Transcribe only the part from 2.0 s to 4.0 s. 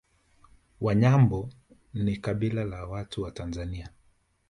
kabila la watu wa Tanzania